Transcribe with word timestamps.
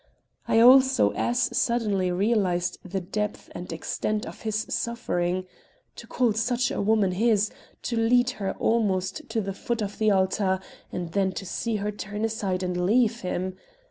I 0.47 0.59
also 0.61 1.11
as 1.11 1.55
suddenly 1.55 2.11
realized 2.11 2.79
the 2.83 3.01
depth 3.01 3.51
and 3.53 3.71
extent 3.71 4.25
of 4.25 4.41
his 4.41 4.65
suffering. 4.67 5.45
To 5.97 6.07
call 6.07 6.33
such 6.33 6.71
a 6.71 6.81
woman 6.81 7.11
his, 7.11 7.51
to 7.83 7.97
lead 7.97 8.31
her 8.41 8.53
almost 8.53 9.29
to 9.29 9.39
the 9.41 9.53
foot 9.53 9.83
of 9.83 9.99
the 9.99 10.09
altar 10.09 10.59
and 10.91 11.11
then 11.11 11.33
to 11.33 11.45
see 11.45 11.75
her 11.75 11.91
turn 11.91 12.25
aside 12.25 12.63
and 12.63 12.83
leave 12.83 13.19
him! 13.21 13.57